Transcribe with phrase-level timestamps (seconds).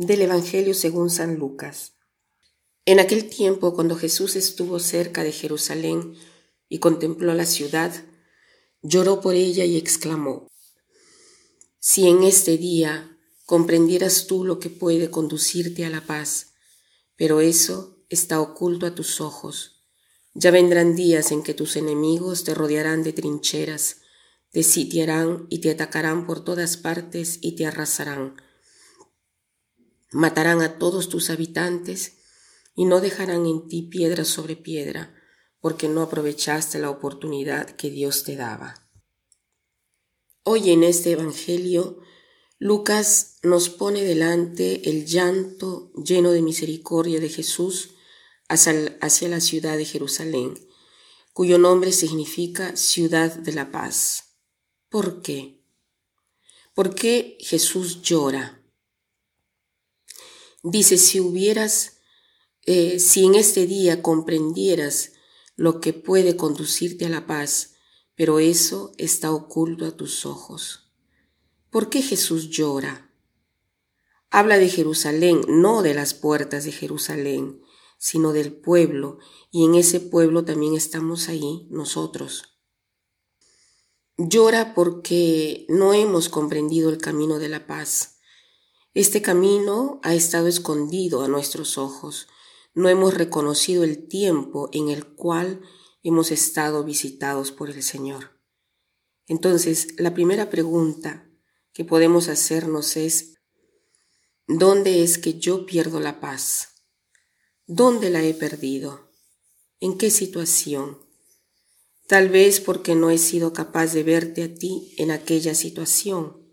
[0.00, 1.94] Del Evangelio según San Lucas.
[2.84, 6.14] En aquel tiempo, cuando Jesús estuvo cerca de Jerusalén
[6.68, 7.92] y contempló la ciudad,
[8.80, 10.52] lloró por ella y exclamó,
[11.80, 16.52] Si en este día comprendieras tú lo que puede conducirte a la paz,
[17.16, 19.84] pero eso está oculto a tus ojos.
[20.32, 23.96] Ya vendrán días en que tus enemigos te rodearán de trincheras,
[24.52, 28.36] te sitiarán y te atacarán por todas partes y te arrasarán.
[30.10, 32.18] Matarán a todos tus habitantes
[32.74, 35.14] y no dejarán en ti piedra sobre piedra,
[35.60, 38.88] porque no aprovechaste la oportunidad que Dios te daba.
[40.44, 42.00] Hoy en este Evangelio,
[42.58, 47.90] Lucas nos pone delante el llanto lleno de misericordia de Jesús
[48.48, 50.54] hacia, la ciudad de Jerusalén,
[51.32, 54.38] cuyo nombre significa ciudad de la paz.
[54.88, 55.62] ¿Por qué?
[56.74, 58.57] ¿Por qué Jesús llora?
[60.70, 61.98] Dice, si hubieras
[62.70, 65.12] eh, si en este día comprendieras
[65.56, 67.76] lo que puede conducirte a la paz,
[68.14, 70.92] pero eso está oculto a tus ojos.
[71.70, 73.10] ¿Por qué Jesús llora?
[74.28, 77.62] Habla de Jerusalén, no de las puertas de Jerusalén,
[77.96, 79.18] sino del pueblo,
[79.50, 82.58] y en ese pueblo también estamos ahí nosotros.
[84.18, 88.17] Llora porque no hemos comprendido el camino de la paz.
[88.94, 92.26] Este camino ha estado escondido a nuestros ojos,
[92.74, 95.60] no hemos reconocido el tiempo en el cual
[96.02, 98.40] hemos estado visitados por el Señor.
[99.26, 101.28] Entonces, la primera pregunta
[101.74, 103.34] que podemos hacernos es,
[104.46, 106.84] ¿dónde es que yo pierdo la paz?
[107.66, 109.12] ¿Dónde la he perdido?
[109.80, 110.98] ¿En qué situación?
[112.06, 116.47] Tal vez porque no he sido capaz de verte a ti en aquella situación.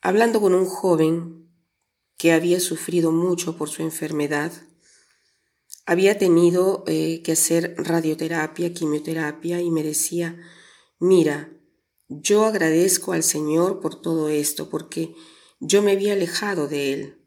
[0.00, 1.50] Hablando con un joven
[2.16, 4.52] que había sufrido mucho por su enfermedad,
[5.86, 10.36] había tenido eh, que hacer radioterapia, quimioterapia y me decía,
[10.98, 11.50] mira,
[12.08, 15.14] yo agradezco al Señor por todo esto porque
[15.60, 17.18] yo me había alejado de Él.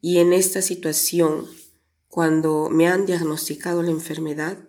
[0.00, 1.46] Y en esta situación,
[2.06, 4.68] cuando me han diagnosticado la enfermedad,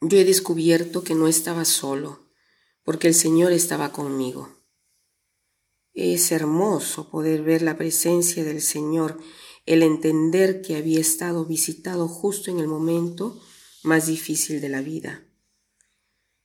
[0.00, 2.30] yo he descubierto que no estaba solo,
[2.84, 4.57] porque el Señor estaba conmigo.
[6.00, 9.18] Es hermoso poder ver la presencia del Señor
[9.66, 13.36] el entender que había estado visitado justo en el momento
[13.82, 15.26] más difícil de la vida.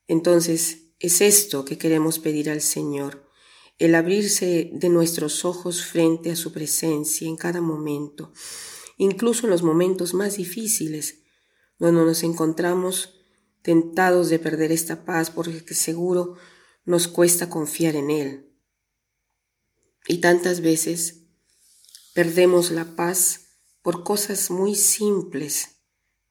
[0.08, 3.30] Entonces, es esto que queremos pedir al Señor,
[3.78, 8.34] el abrirse de nuestros ojos frente a su presencia en cada momento,
[8.98, 11.20] incluso en los momentos más difíciles,
[11.78, 13.20] donde nos encontramos
[13.62, 16.38] tentados de perder esta paz porque seguro
[16.86, 18.53] nos cuesta confiar en Él.
[20.08, 21.24] Y tantas veces
[22.14, 25.82] Perdemos la paz por cosas muy simples.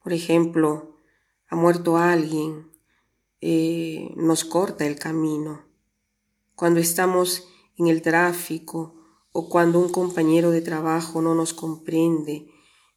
[0.01, 1.01] Por ejemplo,
[1.49, 2.71] ha muerto alguien,
[3.41, 5.65] eh, nos corta el camino.
[6.55, 8.95] Cuando estamos en el tráfico
[9.33, 12.49] o cuando un compañero de trabajo no nos comprende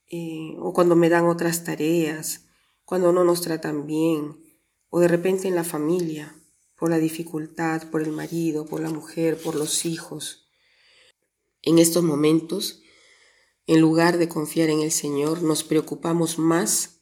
[0.08, 2.44] eh, o cuando me dan otras tareas,
[2.84, 4.36] cuando no nos tratan bien
[4.90, 6.36] o de repente en la familia,
[6.76, 10.45] por la dificultad, por el marido, por la mujer, por los hijos.
[11.66, 12.80] En estos momentos,
[13.66, 17.00] en lugar de confiar en el Señor, nos preocupamos más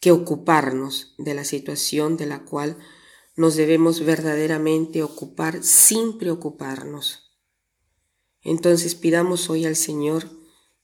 [0.00, 2.78] que ocuparnos de la situación de la cual
[3.36, 7.36] nos debemos verdaderamente ocupar sin preocuparnos.
[8.40, 10.30] Entonces pidamos hoy al Señor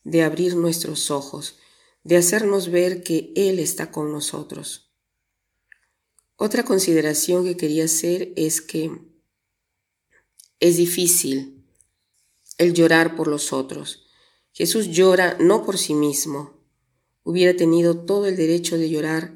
[0.04, 1.56] de abrir nuestros ojos,
[2.04, 4.92] de hacernos ver que Él está con nosotros.
[6.36, 8.90] Otra consideración que quería hacer es que
[10.60, 11.55] es difícil
[12.58, 14.06] el llorar por los otros.
[14.52, 16.64] Jesús llora no por sí mismo.
[17.22, 19.34] Hubiera tenido todo el derecho de llorar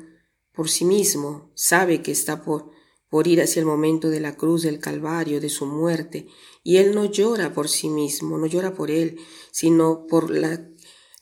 [0.53, 1.51] por sí mismo.
[1.55, 2.71] Sabe que está por,
[3.09, 6.29] por ir hacia el momento de la cruz del Calvario, de su muerte,
[6.63, 9.19] y él no llora por sí mismo, no llora por él,
[9.51, 10.71] sino por la,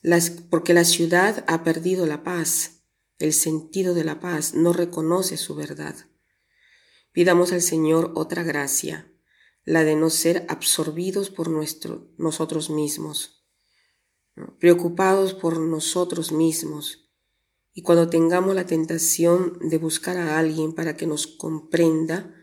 [0.01, 2.83] las, porque la ciudad ha perdido la paz,
[3.17, 5.95] el sentido de la paz, no reconoce su verdad.
[7.11, 9.11] Pidamos al Señor otra gracia,
[9.65, 13.45] la de no ser absorbidos por nuestro, nosotros mismos,
[14.59, 17.09] preocupados por nosotros mismos.
[17.73, 22.35] Y cuando tengamos la tentación de buscar a alguien para que nos comprenda,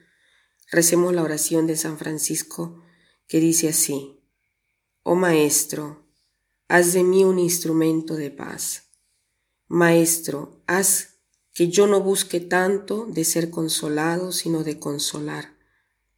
[0.71, 2.83] recemos la oración de San Francisco
[3.27, 4.23] que dice así,
[5.03, 6.07] Oh Maestro,
[6.69, 8.91] haz de mí un instrumento de paz.
[9.69, 11.21] Maestro, haz
[11.53, 15.56] que yo no busque tanto de ser consolado, sino de consolar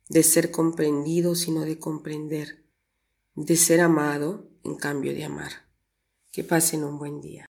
[0.08, 2.64] de ser comprendido, sino de comprender.
[3.34, 5.68] de ser amado en cambio de amar.
[6.32, 7.47] Que pasen un buen día.